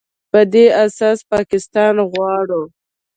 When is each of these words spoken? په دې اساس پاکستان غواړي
په 0.31 0.39
دې 0.53 0.65
اساس 0.85 1.19
پاکستان 1.33 1.95
غواړي 2.11 2.61